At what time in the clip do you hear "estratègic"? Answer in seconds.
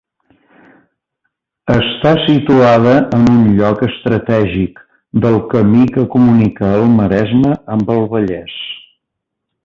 3.89-4.81